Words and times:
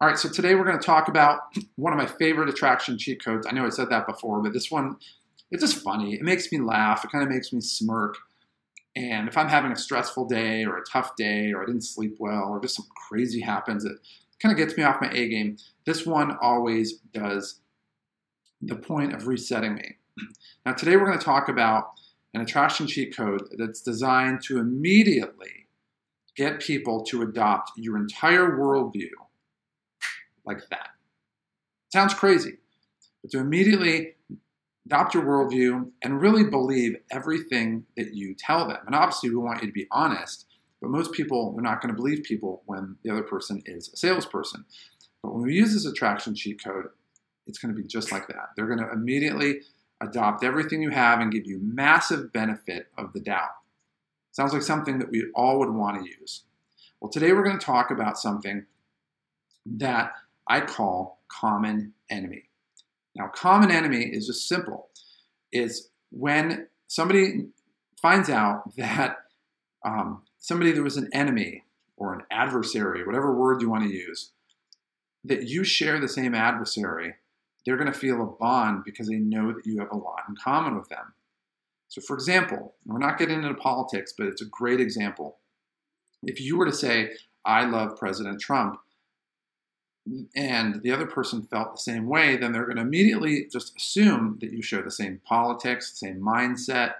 All 0.00 0.08
right, 0.08 0.18
so 0.18 0.28
today 0.28 0.56
we're 0.56 0.64
going 0.64 0.78
to 0.78 0.84
talk 0.84 1.06
about 1.06 1.40
one 1.76 1.92
of 1.92 1.98
my 1.98 2.06
favorite 2.06 2.48
attraction 2.48 2.98
cheat 2.98 3.24
codes. 3.24 3.46
I 3.46 3.52
know 3.52 3.64
I 3.64 3.68
said 3.68 3.90
that 3.90 4.06
before, 4.06 4.42
but 4.42 4.52
this 4.52 4.70
one, 4.70 4.96
it's 5.52 5.62
just 5.62 5.82
funny. 5.82 6.14
It 6.14 6.22
makes 6.22 6.50
me 6.50 6.58
laugh. 6.58 7.04
It 7.04 7.12
kind 7.12 7.22
of 7.22 7.30
makes 7.30 7.52
me 7.52 7.60
smirk. 7.60 8.16
And 8.96 9.28
if 9.28 9.36
I'm 9.36 9.48
having 9.48 9.70
a 9.70 9.76
stressful 9.76 10.26
day 10.26 10.64
or 10.64 10.76
a 10.76 10.84
tough 10.84 11.14
day 11.16 11.52
or 11.52 11.62
I 11.62 11.66
didn't 11.66 11.82
sleep 11.82 12.16
well 12.18 12.44
or 12.48 12.60
just 12.60 12.76
some 12.76 12.86
crazy 13.08 13.40
happens, 13.40 13.84
it 13.84 13.96
kind 14.42 14.52
of 14.52 14.58
gets 14.58 14.76
me 14.76 14.82
off 14.82 15.00
my 15.00 15.10
A 15.10 15.28
game. 15.28 15.58
This 15.86 16.04
one 16.04 16.36
always 16.42 16.94
does 17.12 17.60
the 18.62 18.76
point 18.76 19.14
of 19.14 19.28
resetting 19.28 19.74
me. 19.74 19.96
Now, 20.66 20.72
today 20.72 20.96
we're 20.96 21.06
going 21.06 21.18
to 21.18 21.24
talk 21.24 21.50
about 21.50 21.92
an 22.32 22.40
attraction 22.40 22.86
cheat 22.86 23.14
code 23.14 23.42
that's 23.58 23.82
designed 23.82 24.42
to 24.44 24.58
immediately 24.58 25.66
get 26.36 26.58
people 26.58 27.04
to 27.04 27.20
adopt 27.20 27.72
your 27.76 27.98
entire 27.98 28.56
worldview 28.56 29.10
like 30.44 30.68
that. 30.70 30.88
Sounds 31.92 32.14
crazy, 32.14 32.58
but 33.22 33.30
to 33.30 33.38
immediately 33.38 34.14
adopt 34.86 35.14
your 35.14 35.24
worldview 35.24 35.90
and 36.02 36.20
really 36.20 36.44
believe 36.44 36.96
everything 37.10 37.84
that 37.96 38.14
you 38.14 38.34
tell 38.34 38.68
them. 38.68 38.78
And 38.86 38.94
obviously, 38.94 39.30
we 39.30 39.36
want 39.36 39.62
you 39.62 39.68
to 39.68 39.72
be 39.72 39.86
honest, 39.90 40.46
but 40.80 40.90
most 40.90 41.12
people 41.12 41.54
are 41.56 41.62
not 41.62 41.80
going 41.80 41.94
to 41.94 41.96
believe 41.96 42.22
people 42.24 42.62
when 42.66 42.96
the 43.02 43.10
other 43.10 43.22
person 43.22 43.62
is 43.64 43.88
a 43.92 43.96
salesperson. 43.96 44.64
But 45.22 45.34
when 45.34 45.44
we 45.44 45.54
use 45.54 45.72
this 45.72 45.86
attraction 45.86 46.34
cheat 46.34 46.62
code, 46.62 46.86
it's 47.46 47.58
going 47.58 47.74
to 47.74 47.80
be 47.80 47.86
just 47.86 48.12
like 48.12 48.26
that. 48.28 48.50
They're 48.56 48.66
going 48.66 48.80
to 48.80 48.92
immediately 48.92 49.60
adopt 50.02 50.44
everything 50.44 50.82
you 50.82 50.90
have 50.90 51.20
and 51.20 51.32
give 51.32 51.46
you 51.46 51.58
massive 51.62 52.32
benefit 52.32 52.88
of 52.98 53.12
the 53.12 53.20
doubt. 53.20 53.50
Sounds 54.32 54.52
like 54.52 54.62
something 54.62 54.98
that 54.98 55.10
we 55.10 55.26
all 55.34 55.58
would 55.60 55.70
want 55.70 56.02
to 56.02 56.10
use. 56.20 56.42
Well, 57.00 57.10
today 57.10 57.32
we're 57.32 57.44
going 57.44 57.58
to 57.58 57.64
talk 57.64 57.90
about 57.90 58.18
something 58.18 58.66
that 59.64 60.12
I 60.48 60.60
call 60.60 61.22
common 61.28 61.94
enemy. 62.10 62.44
Now, 63.16 63.28
common 63.28 63.70
enemy 63.70 64.04
is 64.04 64.26
just 64.26 64.48
simple. 64.48 64.88
It's 65.52 65.88
when 66.10 66.68
somebody 66.88 67.46
finds 68.00 68.28
out 68.28 68.74
that 68.76 69.18
um, 69.84 70.22
somebody 70.38 70.72
that 70.72 70.82
was 70.82 70.96
an 70.96 71.08
enemy 71.12 71.64
or 71.96 72.14
an 72.14 72.22
adversary, 72.30 73.04
whatever 73.04 73.34
word 73.34 73.62
you 73.62 73.70
want 73.70 73.84
to 73.84 73.90
use, 73.90 74.32
that 75.24 75.44
you 75.44 75.64
share 75.64 76.00
the 76.00 76.08
same 76.08 76.34
adversary, 76.34 77.14
they're 77.64 77.76
going 77.76 77.92
to 77.92 77.98
feel 77.98 78.20
a 78.20 78.26
bond 78.26 78.82
because 78.84 79.08
they 79.08 79.16
know 79.16 79.52
that 79.52 79.64
you 79.64 79.78
have 79.78 79.90
a 79.90 79.96
lot 79.96 80.24
in 80.28 80.34
common 80.36 80.76
with 80.76 80.88
them. 80.88 81.14
So, 81.88 82.00
for 82.00 82.14
example, 82.14 82.74
we're 82.84 82.98
not 82.98 83.18
getting 83.18 83.42
into 83.42 83.54
politics, 83.54 84.12
but 84.16 84.26
it's 84.26 84.42
a 84.42 84.46
great 84.46 84.80
example. 84.80 85.38
If 86.22 86.40
you 86.40 86.56
were 86.56 86.66
to 86.66 86.72
say, 86.72 87.12
I 87.44 87.64
love 87.64 87.98
President 87.98 88.40
Trump, 88.40 88.78
and 90.34 90.82
the 90.82 90.92
other 90.92 91.06
person 91.06 91.42
felt 91.42 91.72
the 91.72 91.80
same 91.80 92.06
way, 92.06 92.36
then 92.36 92.52
they're 92.52 92.66
going 92.66 92.76
to 92.76 92.82
immediately 92.82 93.46
just 93.50 93.74
assume 93.76 94.38
that 94.40 94.52
you 94.52 94.60
share 94.60 94.82
the 94.82 94.90
same 94.90 95.20
politics, 95.24 95.90
the 95.90 96.08
same 96.08 96.20
mindset, 96.20 96.94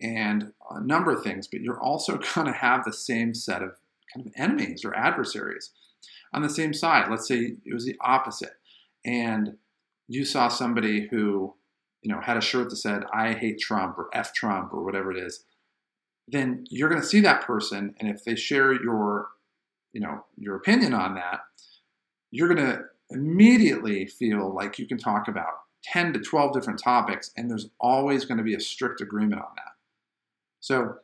and 0.00 0.52
a 0.70 0.80
number 0.80 1.12
of 1.12 1.24
things. 1.24 1.48
But 1.48 1.60
you're 1.60 1.80
also 1.80 2.18
going 2.34 2.46
to 2.46 2.52
have 2.52 2.84
the 2.84 2.92
same 2.92 3.34
set 3.34 3.62
of 3.62 3.72
kind 4.14 4.26
of 4.26 4.32
enemies 4.36 4.84
or 4.84 4.94
adversaries 4.94 5.72
on 6.32 6.42
the 6.42 6.48
same 6.48 6.72
side. 6.72 7.10
Let's 7.10 7.26
say 7.26 7.56
it 7.64 7.74
was 7.74 7.84
the 7.84 7.96
opposite, 8.00 8.54
and 9.04 9.56
you 10.08 10.24
saw 10.24 10.48
somebody 10.48 11.08
who, 11.08 11.54
you 12.02 12.12
know, 12.12 12.20
had 12.20 12.36
a 12.36 12.42
shirt 12.42 12.70
that 12.70 12.76
said 12.76 13.04
"I 13.12 13.32
hate 13.32 13.58
Trump" 13.58 13.98
or 13.98 14.08
"F 14.12 14.32
Trump" 14.32 14.72
or 14.72 14.84
whatever 14.84 15.10
it 15.10 15.18
is. 15.18 15.44
Then 16.28 16.64
you're 16.70 16.88
going 16.88 17.00
to 17.00 17.06
see 17.06 17.20
that 17.20 17.42
person, 17.42 17.94
and 17.98 18.08
if 18.08 18.24
they 18.24 18.36
share 18.36 18.72
your, 18.72 19.28
you 19.92 20.00
know, 20.00 20.24
your 20.36 20.56
opinion 20.56 20.92
on 20.92 21.14
that 21.14 21.40
you're 22.30 22.52
going 22.52 22.66
to 22.66 22.82
immediately 23.10 24.06
feel 24.06 24.52
like 24.52 24.78
you 24.78 24.86
can 24.86 24.98
talk 24.98 25.28
about 25.28 25.54
10 25.84 26.12
to 26.14 26.20
12 26.20 26.52
different 26.52 26.82
topics, 26.82 27.30
and 27.36 27.50
there's 27.50 27.70
always 27.80 28.24
going 28.24 28.38
to 28.38 28.44
be 28.44 28.54
a 28.54 28.60
strict 28.60 29.00
agreement 29.00 29.40
on 29.40 29.48
that. 29.56 29.72
So, 30.60 30.96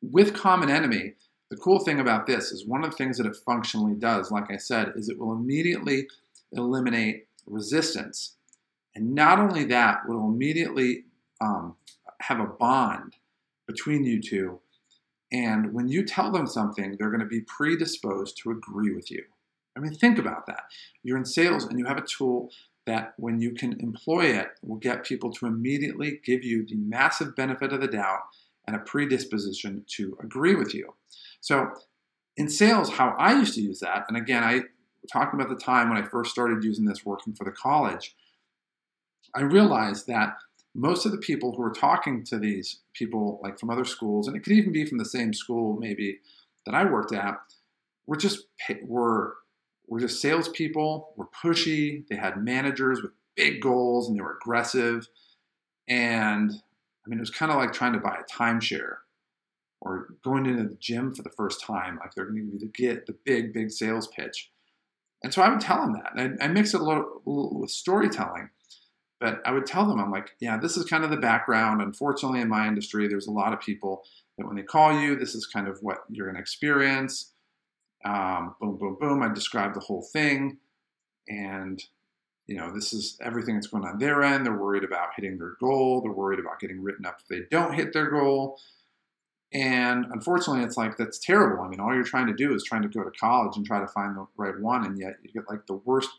with 0.00 0.34
Common 0.34 0.70
Enemy, 0.70 1.14
the 1.50 1.56
cool 1.56 1.80
thing 1.80 2.00
about 2.00 2.26
this 2.26 2.52
is 2.52 2.66
one 2.66 2.84
of 2.84 2.90
the 2.90 2.96
things 2.96 3.18
that 3.18 3.26
it 3.26 3.36
functionally 3.36 3.94
does, 3.94 4.30
like 4.30 4.50
I 4.50 4.56
said, 4.56 4.92
is 4.96 5.08
it 5.08 5.18
will 5.18 5.32
immediately 5.32 6.08
eliminate 6.52 7.26
resistance. 7.46 8.36
And 8.94 9.14
not 9.14 9.38
only 9.38 9.64
that, 9.64 10.00
it 10.04 10.10
will 10.10 10.28
immediately 10.28 11.04
um, 11.40 11.76
have 12.20 12.40
a 12.40 12.46
bond 12.46 13.16
between 13.66 14.04
you 14.04 14.20
two. 14.20 14.60
And 15.30 15.72
when 15.72 15.88
you 15.88 16.04
tell 16.04 16.30
them 16.30 16.46
something, 16.46 16.96
they're 16.96 17.10
going 17.10 17.20
to 17.20 17.26
be 17.26 17.42
predisposed 17.42 18.38
to 18.38 18.50
agree 18.50 18.94
with 18.94 19.10
you. 19.10 19.24
I 19.76 19.80
mean, 19.80 19.94
think 19.94 20.18
about 20.18 20.46
that. 20.46 20.64
You're 21.02 21.18
in 21.18 21.24
sales 21.24 21.64
and 21.64 21.78
you 21.78 21.84
have 21.84 21.98
a 21.98 22.06
tool 22.06 22.50
that, 22.86 23.14
when 23.16 23.40
you 23.40 23.52
can 23.52 23.78
employ 23.80 24.26
it, 24.26 24.48
will 24.62 24.76
get 24.76 25.04
people 25.04 25.32
to 25.32 25.46
immediately 25.46 26.20
give 26.24 26.44
you 26.44 26.64
the 26.64 26.76
massive 26.76 27.34
benefit 27.34 27.72
of 27.72 27.80
the 27.80 27.88
doubt 27.88 28.20
and 28.66 28.76
a 28.76 28.80
predisposition 28.80 29.84
to 29.96 30.16
agree 30.22 30.54
with 30.54 30.72
you. 30.72 30.94
So, 31.40 31.68
in 32.36 32.48
sales, 32.48 32.90
how 32.90 33.14
I 33.18 33.34
used 33.34 33.54
to 33.54 33.62
use 33.62 33.80
that, 33.80 34.04
and 34.08 34.16
again, 34.16 34.44
I 34.44 34.62
talking 35.12 35.40
about 35.40 35.48
the 35.56 35.64
time 35.64 35.88
when 35.88 36.02
I 36.02 36.06
first 36.06 36.30
started 36.30 36.64
using 36.64 36.84
this 36.84 37.04
working 37.04 37.34
for 37.34 37.44
the 37.44 37.52
college, 37.52 38.14
I 39.34 39.42
realized 39.42 40.06
that 40.08 40.36
most 40.74 41.06
of 41.06 41.12
the 41.12 41.18
people 41.18 41.52
who 41.52 41.62
were 41.62 41.72
talking 41.72 42.24
to 42.24 42.38
these 42.38 42.80
people, 42.92 43.40
like 43.42 43.58
from 43.58 43.70
other 43.70 43.84
schools, 43.84 44.26
and 44.26 44.36
it 44.36 44.40
could 44.40 44.52
even 44.52 44.72
be 44.72 44.84
from 44.84 44.98
the 44.98 45.04
same 45.04 45.32
school 45.32 45.76
maybe 45.78 46.18
that 46.66 46.74
I 46.74 46.84
worked 46.84 47.12
at, 47.12 47.36
were 48.06 48.16
just 48.16 48.46
were 48.84 49.36
were 49.94 50.00
just 50.00 50.20
salespeople, 50.20 51.14
we 51.16 51.22
were 51.22 51.30
pushy. 51.42 52.06
They 52.08 52.16
had 52.16 52.42
managers 52.42 53.02
with 53.02 53.12
big 53.36 53.60
goals 53.60 54.08
and 54.08 54.16
they 54.16 54.22
were 54.22 54.38
aggressive. 54.42 55.08
And 55.88 56.50
I 56.50 57.08
mean, 57.08 57.18
it 57.18 57.22
was 57.22 57.30
kind 57.30 57.52
of 57.52 57.58
like 57.58 57.72
trying 57.72 57.92
to 57.92 58.00
buy 58.00 58.18
a 58.20 58.32
timeshare 58.32 58.96
or 59.80 60.08
going 60.24 60.46
into 60.46 60.64
the 60.64 60.76
gym 60.80 61.14
for 61.14 61.22
the 61.22 61.30
first 61.30 61.62
time. 61.62 61.98
Like 62.00 62.14
they're 62.14 62.26
going 62.26 62.58
to 62.58 62.66
get 62.66 63.06
the 63.06 63.16
big, 63.24 63.52
big 63.52 63.70
sales 63.70 64.08
pitch. 64.08 64.50
And 65.22 65.32
so 65.32 65.42
I 65.42 65.48
would 65.48 65.60
tell 65.60 65.80
them 65.80 65.92
that. 65.94 66.12
And 66.16 66.38
I, 66.40 66.44
I 66.44 66.48
mix 66.48 66.74
it 66.74 66.80
a 66.80 66.84
little, 66.84 67.22
a 67.26 67.30
little 67.30 67.60
with 67.60 67.70
storytelling. 67.70 68.50
But 69.18 69.40
I 69.46 69.52
would 69.52 69.64
tell 69.64 69.86
them, 69.86 69.98
I'm 69.98 70.10
like, 70.10 70.32
yeah, 70.40 70.58
this 70.58 70.76
is 70.76 70.84
kind 70.84 71.02
of 71.02 71.10
the 71.10 71.16
background. 71.16 71.80
Unfortunately, 71.80 72.40
in 72.40 72.48
my 72.48 72.66
industry, 72.68 73.08
there's 73.08 73.28
a 73.28 73.32
lot 73.32 73.54
of 73.54 73.60
people 73.60 74.02
that 74.36 74.46
when 74.46 74.56
they 74.56 74.62
call 74.62 75.00
you, 75.00 75.16
this 75.16 75.34
is 75.34 75.46
kind 75.46 75.68
of 75.68 75.78
what 75.80 76.00
you're 76.10 76.26
going 76.26 76.36
to 76.36 76.40
experience. 76.40 77.32
Um, 78.06 78.54
boom, 78.60 78.76
boom, 78.76 78.96
boom. 79.00 79.22
I 79.22 79.32
describe 79.32 79.74
the 79.74 79.80
whole 79.80 80.02
thing. 80.02 80.58
And, 81.28 81.82
you 82.46 82.56
know, 82.56 82.72
this 82.72 82.92
is 82.92 83.18
everything 83.20 83.56
that's 83.56 83.66
going 83.66 83.84
on 83.84 83.98
their 83.98 84.22
end. 84.22 84.46
They're 84.46 84.56
worried 84.56 84.84
about 84.84 85.08
hitting 85.16 85.38
their 85.38 85.56
goal. 85.58 86.02
They're 86.02 86.12
worried 86.12 86.38
about 86.38 86.60
getting 86.60 86.82
written 86.82 87.04
up 87.04 87.18
if 87.20 87.26
they 87.26 87.46
don't 87.50 87.74
hit 87.74 87.92
their 87.92 88.08
goal. 88.08 88.60
And 89.52 90.06
unfortunately, 90.12 90.62
it's 90.62 90.76
like 90.76 90.96
that's 90.96 91.18
terrible. 91.18 91.64
I 91.64 91.68
mean, 91.68 91.80
all 91.80 91.94
you're 91.94 92.04
trying 92.04 92.28
to 92.28 92.34
do 92.34 92.54
is 92.54 92.62
trying 92.62 92.82
to 92.82 92.88
go 92.88 93.02
to 93.02 93.10
college 93.10 93.56
and 93.56 93.66
try 93.66 93.80
to 93.80 93.88
find 93.88 94.16
the 94.16 94.26
right 94.36 94.58
one, 94.60 94.84
and 94.84 94.98
yet 94.98 95.14
you 95.22 95.32
get 95.32 95.48
like 95.48 95.66
the 95.66 95.80
worst 95.84 96.10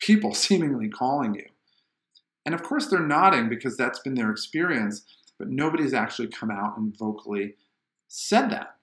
people 0.00 0.34
seemingly 0.34 0.88
calling 0.88 1.34
you. 1.34 1.46
And 2.44 2.54
of 2.54 2.62
course, 2.62 2.86
they're 2.86 3.00
nodding 3.00 3.48
because 3.48 3.76
that's 3.76 3.98
been 3.98 4.14
their 4.14 4.30
experience, 4.30 5.02
but 5.38 5.48
nobody's 5.48 5.94
actually 5.94 6.28
come 6.28 6.50
out 6.50 6.78
and 6.78 6.96
vocally 6.96 7.54
said 8.08 8.50
that. 8.50 8.76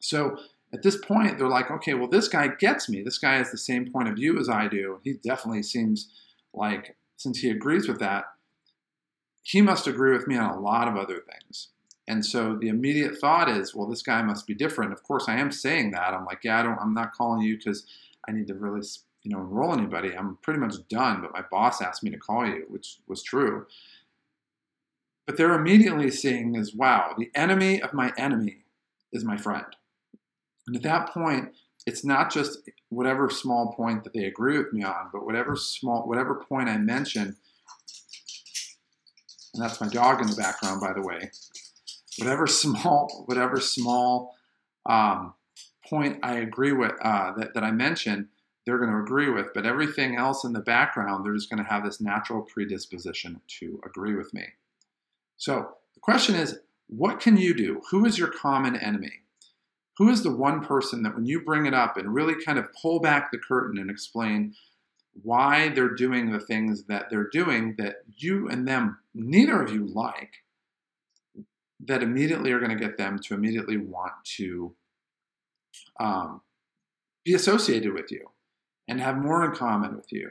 So 0.00 0.36
at 0.72 0.82
this 0.82 0.96
point, 0.96 1.38
they're 1.38 1.48
like, 1.48 1.70
okay, 1.70 1.94
well, 1.94 2.08
this 2.08 2.28
guy 2.28 2.48
gets 2.48 2.88
me. 2.88 3.02
This 3.02 3.18
guy 3.18 3.36
has 3.36 3.50
the 3.50 3.58
same 3.58 3.90
point 3.90 4.08
of 4.08 4.14
view 4.14 4.38
as 4.38 4.48
I 4.48 4.68
do. 4.68 5.00
He 5.02 5.14
definitely 5.14 5.64
seems 5.64 6.10
like, 6.54 6.96
since 7.16 7.38
he 7.38 7.50
agrees 7.50 7.88
with 7.88 7.98
that, 7.98 8.24
he 9.42 9.60
must 9.60 9.86
agree 9.86 10.12
with 10.12 10.26
me 10.28 10.36
on 10.36 10.50
a 10.50 10.60
lot 10.60 10.86
of 10.86 10.96
other 10.96 11.20
things. 11.20 11.68
And 12.06 12.24
so 12.24 12.56
the 12.56 12.68
immediate 12.68 13.18
thought 13.18 13.48
is, 13.48 13.74
well, 13.74 13.88
this 13.88 14.02
guy 14.02 14.22
must 14.22 14.46
be 14.46 14.54
different. 14.54 14.92
Of 14.92 15.02
course, 15.02 15.28
I 15.28 15.36
am 15.36 15.50
saying 15.50 15.92
that. 15.92 16.12
I'm 16.12 16.24
like, 16.24 16.40
yeah, 16.44 16.58
I 16.58 16.62
don't, 16.62 16.78
I'm 16.80 16.94
not 16.94 17.12
calling 17.12 17.42
you 17.42 17.56
because 17.56 17.86
I 18.28 18.32
need 18.32 18.46
to 18.48 18.54
really, 18.54 18.86
you 19.22 19.30
know, 19.30 19.40
enroll 19.40 19.72
anybody. 19.72 20.16
I'm 20.16 20.38
pretty 20.42 20.60
much 20.60 20.74
done. 20.88 21.20
But 21.20 21.32
my 21.32 21.42
boss 21.50 21.80
asked 21.80 22.02
me 22.02 22.10
to 22.10 22.18
call 22.18 22.46
you, 22.46 22.64
which 22.68 22.98
was 23.06 23.22
true. 23.22 23.66
But 25.26 25.36
they're 25.36 25.54
immediately 25.54 26.10
seeing 26.10 26.56
as, 26.56 26.74
wow, 26.74 27.14
the 27.16 27.30
enemy 27.34 27.80
of 27.80 27.92
my 27.92 28.12
enemy 28.16 28.64
is 29.12 29.24
my 29.24 29.36
friend. 29.36 29.66
And 30.66 30.76
at 30.76 30.82
that 30.82 31.10
point, 31.10 31.52
it's 31.86 32.04
not 32.04 32.32
just 32.32 32.58
whatever 32.90 33.30
small 33.30 33.72
point 33.72 34.04
that 34.04 34.12
they 34.12 34.24
agree 34.24 34.58
with 34.58 34.72
me 34.72 34.82
on, 34.82 35.08
but 35.12 35.24
whatever 35.24 35.56
small, 35.56 36.06
whatever 36.06 36.34
point 36.34 36.68
I 36.68 36.76
mention, 36.76 37.36
and 39.54 39.62
that's 39.62 39.80
my 39.80 39.88
dog 39.88 40.20
in 40.20 40.28
the 40.28 40.36
background, 40.36 40.80
by 40.80 40.92
the 40.92 41.02
way. 41.02 41.30
Whatever 42.18 42.46
small, 42.46 43.24
whatever 43.26 43.60
small 43.60 44.34
um, 44.86 45.34
point 45.88 46.18
I 46.22 46.36
agree 46.36 46.72
with 46.72 46.92
uh, 47.02 47.32
that, 47.36 47.54
that 47.54 47.64
I 47.64 47.70
mention, 47.70 48.28
they're 48.64 48.78
going 48.78 48.90
to 48.90 48.98
agree 48.98 49.30
with. 49.30 49.52
But 49.54 49.66
everything 49.66 50.16
else 50.16 50.44
in 50.44 50.52
the 50.52 50.60
background, 50.60 51.24
they're 51.24 51.34
just 51.34 51.50
going 51.50 51.62
to 51.62 51.68
have 51.68 51.84
this 51.84 52.00
natural 52.00 52.42
predisposition 52.42 53.40
to 53.58 53.80
agree 53.84 54.14
with 54.14 54.32
me. 54.32 54.44
So 55.36 55.76
the 55.94 56.00
question 56.00 56.34
is, 56.34 56.58
what 56.86 57.20
can 57.20 57.36
you 57.36 57.54
do? 57.54 57.80
Who 57.90 58.04
is 58.04 58.18
your 58.18 58.28
common 58.28 58.76
enemy? 58.76 59.22
Who 60.00 60.08
is 60.08 60.22
the 60.22 60.34
one 60.34 60.64
person 60.64 61.02
that 61.02 61.14
when 61.14 61.26
you 61.26 61.42
bring 61.42 61.66
it 61.66 61.74
up 61.74 61.98
and 61.98 62.14
really 62.14 62.34
kind 62.42 62.58
of 62.58 62.72
pull 62.72 63.00
back 63.00 63.30
the 63.30 63.36
curtain 63.36 63.78
and 63.78 63.90
explain 63.90 64.54
why 65.22 65.68
they're 65.68 65.94
doing 65.94 66.32
the 66.32 66.40
things 66.40 66.84
that 66.84 67.10
they're 67.10 67.28
doing 67.28 67.74
that 67.76 67.96
you 68.16 68.48
and 68.48 68.66
them, 68.66 68.96
neither 69.14 69.60
of 69.60 69.70
you 69.70 69.86
like, 69.86 70.32
that 71.80 72.02
immediately 72.02 72.50
are 72.50 72.58
going 72.58 72.70
to 72.70 72.82
get 72.82 72.96
them 72.96 73.18
to 73.18 73.34
immediately 73.34 73.76
want 73.76 74.14
to 74.24 74.74
um, 76.00 76.40
be 77.22 77.34
associated 77.34 77.92
with 77.92 78.10
you 78.10 78.26
and 78.88 79.02
have 79.02 79.18
more 79.18 79.44
in 79.44 79.52
common 79.52 79.94
with 79.94 80.10
you. 80.10 80.30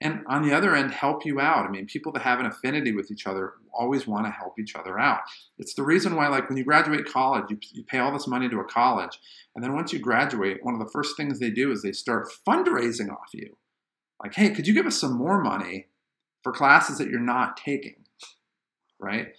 And 0.00 0.24
on 0.28 0.46
the 0.46 0.54
other 0.54 0.76
end, 0.76 0.92
help 0.92 1.26
you 1.26 1.40
out. 1.40 1.66
I 1.66 1.70
mean, 1.70 1.86
people 1.86 2.12
that 2.12 2.22
have 2.22 2.38
an 2.38 2.46
affinity 2.46 2.92
with 2.92 3.10
each 3.10 3.26
other 3.26 3.54
always 3.72 4.06
want 4.06 4.26
to 4.26 4.30
help 4.30 4.56
each 4.58 4.76
other 4.76 4.96
out. 4.96 5.20
It's 5.58 5.74
the 5.74 5.82
reason 5.82 6.14
why, 6.14 6.28
like, 6.28 6.48
when 6.48 6.56
you 6.56 6.62
graduate 6.62 7.04
college, 7.04 7.46
you, 7.50 7.58
you 7.72 7.82
pay 7.82 7.98
all 7.98 8.12
this 8.12 8.28
money 8.28 8.48
to 8.48 8.60
a 8.60 8.64
college. 8.64 9.18
And 9.56 9.64
then 9.64 9.74
once 9.74 9.92
you 9.92 9.98
graduate, 9.98 10.58
one 10.62 10.74
of 10.74 10.80
the 10.80 10.90
first 10.92 11.16
things 11.16 11.40
they 11.40 11.50
do 11.50 11.72
is 11.72 11.82
they 11.82 11.90
start 11.90 12.28
fundraising 12.46 13.10
off 13.10 13.30
you. 13.34 13.56
Like, 14.22 14.34
hey, 14.34 14.50
could 14.50 14.68
you 14.68 14.74
give 14.74 14.86
us 14.86 15.00
some 15.00 15.18
more 15.18 15.42
money 15.42 15.88
for 16.44 16.52
classes 16.52 16.98
that 16.98 17.10
you're 17.10 17.18
not 17.18 17.56
taking? 17.56 18.04
Right? 19.00 19.32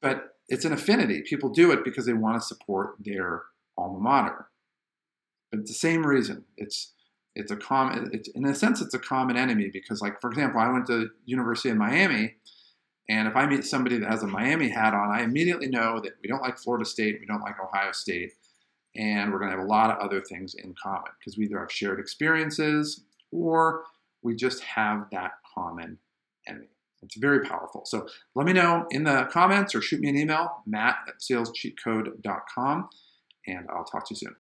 But 0.00 0.36
it's 0.48 0.64
an 0.64 0.72
affinity. 0.72 1.22
People 1.22 1.50
do 1.50 1.72
it 1.72 1.84
because 1.84 2.06
they 2.06 2.14
want 2.14 2.40
to 2.40 2.46
support 2.46 2.96
their 3.00 3.42
alma 3.76 4.00
mater. 4.00 4.48
But 5.50 5.60
it's 5.60 5.70
the 5.70 5.74
same 5.74 6.06
reason. 6.06 6.44
It's 6.56 6.93
it's 7.34 7.50
a 7.50 7.56
common 7.56 8.10
it's, 8.12 8.28
in 8.28 8.44
a 8.44 8.54
sense 8.54 8.80
it's 8.80 8.94
a 8.94 8.98
common 8.98 9.36
enemy 9.36 9.70
because 9.72 10.00
like 10.00 10.20
for 10.20 10.30
example 10.30 10.60
i 10.60 10.68
went 10.70 10.86
to 10.86 11.08
university 11.24 11.70
of 11.70 11.76
miami 11.76 12.34
and 13.08 13.28
if 13.28 13.36
i 13.36 13.46
meet 13.46 13.64
somebody 13.64 13.98
that 13.98 14.10
has 14.10 14.22
a 14.22 14.26
miami 14.26 14.68
hat 14.68 14.94
on 14.94 15.10
i 15.10 15.22
immediately 15.22 15.68
know 15.68 16.00
that 16.00 16.12
we 16.22 16.28
don't 16.28 16.42
like 16.42 16.58
florida 16.58 16.84
state 16.84 17.18
we 17.20 17.26
don't 17.26 17.42
like 17.42 17.56
ohio 17.60 17.92
state 17.92 18.32
and 18.96 19.32
we're 19.32 19.38
going 19.38 19.50
to 19.50 19.56
have 19.56 19.64
a 19.64 19.68
lot 19.68 19.90
of 19.90 19.98
other 19.98 20.20
things 20.20 20.54
in 20.54 20.74
common 20.80 21.10
because 21.18 21.36
we 21.36 21.44
either 21.44 21.58
have 21.58 21.72
shared 21.72 21.98
experiences 21.98 23.02
or 23.32 23.84
we 24.22 24.34
just 24.36 24.62
have 24.62 25.06
that 25.10 25.32
common 25.54 25.98
enemy. 26.46 26.68
It's 27.02 27.16
very 27.16 27.44
powerful. 27.46 27.82
So 27.84 28.06
let 28.34 28.46
me 28.46 28.52
know 28.54 28.86
in 28.90 29.04
the 29.04 29.28
comments 29.30 29.74
or 29.74 29.82
shoot 29.82 30.00
me 30.00 30.08
an 30.08 30.16
email 30.16 30.62
matt 30.66 30.96
at 31.06 31.20
salescheatcode.com 31.20 32.88
and 33.46 33.66
i'll 33.70 33.84
talk 33.84 34.08
to 34.08 34.14
you 34.14 34.16
soon 34.16 34.36